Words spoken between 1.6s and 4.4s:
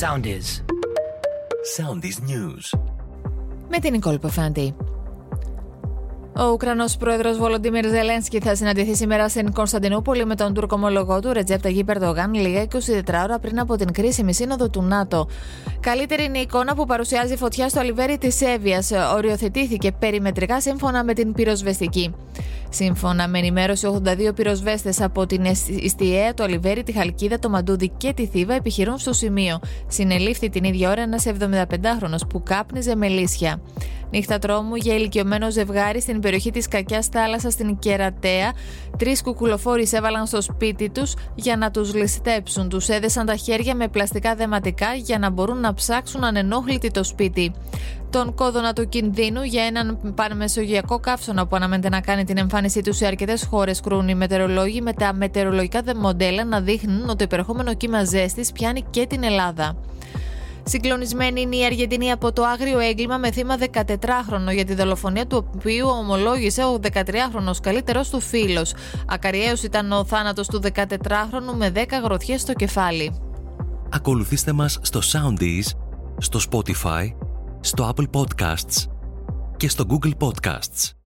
Soundies News. Με την Νικόλ